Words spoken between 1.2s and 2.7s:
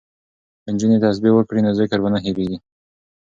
وکړي نو ذکر به نه هیریږي.